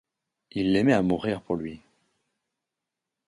Il 0.49 0.71
l’aimait 0.71 0.93
à 0.93 1.03
mourir 1.03 1.43
pour 1.43 1.55
lui 1.55 1.79